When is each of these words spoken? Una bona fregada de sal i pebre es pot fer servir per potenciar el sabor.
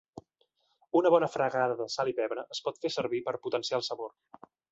Una 0.99 1.11
bona 1.15 1.29
fregada 1.33 1.75
de 1.83 1.87
sal 1.97 2.09
i 2.13 2.17
pebre 2.21 2.47
es 2.57 2.63
pot 2.69 2.81
fer 2.85 2.93
servir 2.97 3.23
per 3.29 3.37
potenciar 3.47 3.81
el 3.83 3.89
sabor. 3.91 4.17